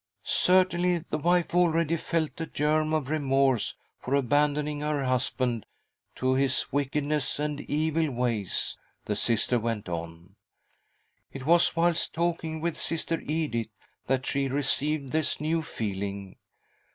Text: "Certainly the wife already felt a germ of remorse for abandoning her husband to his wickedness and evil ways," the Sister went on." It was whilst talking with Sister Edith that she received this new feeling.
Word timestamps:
"Certainly 0.23 1.05
the 1.11 1.19
wife 1.19 1.53
already 1.53 1.95
felt 1.95 2.41
a 2.41 2.47
germ 2.47 2.91
of 2.91 3.11
remorse 3.11 3.75
for 3.99 4.15
abandoning 4.15 4.79
her 4.79 5.03
husband 5.05 5.63
to 6.15 6.33
his 6.33 6.65
wickedness 6.71 7.37
and 7.37 7.61
evil 7.69 8.09
ways," 8.09 8.77
the 9.05 9.15
Sister 9.15 9.59
went 9.59 9.87
on." 9.87 10.33
It 11.35 11.45
was 11.45 11.75
whilst 11.75 12.15
talking 12.15 12.59
with 12.61 12.79
Sister 12.79 13.21
Edith 13.23 13.69
that 14.07 14.25
she 14.25 14.47
received 14.47 15.11
this 15.11 15.39
new 15.39 15.61
feeling. 15.61 16.37